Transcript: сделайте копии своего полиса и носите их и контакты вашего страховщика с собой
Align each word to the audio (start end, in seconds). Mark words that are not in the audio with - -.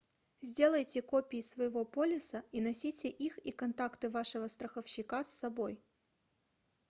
сделайте 0.41 1.03
копии 1.03 1.41
своего 1.41 1.85
полиса 1.85 2.43
и 2.51 2.59
носите 2.59 3.07
их 3.07 3.37
и 3.37 3.51
контакты 3.51 4.09
вашего 4.09 4.47
страховщика 4.47 5.23
с 5.23 5.29
собой 5.31 5.79